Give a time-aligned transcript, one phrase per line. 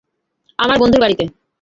[0.59, 1.23] আমার বন্ধুর বাড়িতে।